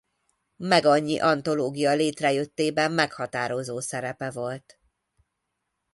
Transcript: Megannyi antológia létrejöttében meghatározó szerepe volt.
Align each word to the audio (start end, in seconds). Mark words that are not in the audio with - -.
Megannyi 0.55 1.19
antológia 1.19 1.93
létrejöttében 1.93 2.91
meghatározó 2.91 3.79
szerepe 3.79 4.31
volt. 4.31 4.79